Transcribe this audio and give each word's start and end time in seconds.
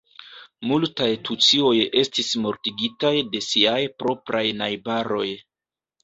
Multaj 0.69 1.09
tucioj 1.27 1.73
estis 2.01 2.31
mortigitaj 2.45 3.11
de 3.35 3.41
siaj 3.49 3.77
propraj 4.05 4.41
najbaroj. 4.63 5.29